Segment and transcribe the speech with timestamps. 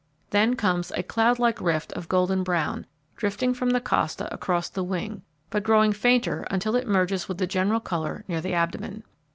[0.31, 5.21] Then comes a cloudlike rift of golden brown, drifting from the costa across the wing,
[5.51, 9.03] but, growing fainter until it merges with the general colour near the abdomen.